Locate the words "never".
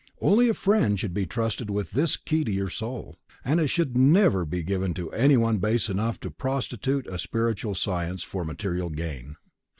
3.95-4.45